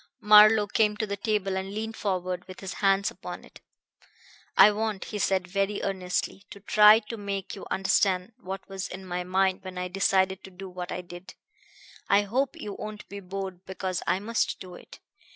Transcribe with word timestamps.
Marlowe 0.19 0.65
came 0.65 0.97
to 0.97 1.05
the 1.05 1.15
table 1.15 1.55
and 1.55 1.75
leaned 1.75 1.95
forward 1.95 2.43
with 2.47 2.61
his 2.61 2.73
hands 2.81 3.11
upon 3.11 3.45
it. 3.45 3.61
"I 4.57 4.71
want," 4.71 5.03
he 5.05 5.19
said 5.19 5.47
very 5.47 5.79
earnestly, 5.83 6.43
"to 6.49 6.59
try 6.59 6.97
to 7.01 7.17
make 7.17 7.53
you 7.55 7.67
understand 7.69 8.31
what 8.39 8.67
was 8.67 8.87
in 8.87 9.05
my 9.05 9.23
mind 9.23 9.63
when 9.63 9.77
I 9.77 9.89
decided 9.89 10.43
to 10.43 10.49
do 10.49 10.67
what 10.67 10.91
I 10.91 11.01
did. 11.01 11.35
I 12.09 12.23
hope 12.23 12.55
you 12.59 12.73
won't 12.73 13.07
be 13.09 13.19
bored, 13.19 13.63
because 13.67 14.01
I 14.07 14.17
must 14.17 14.59
do 14.59 14.73
it. 14.73 14.99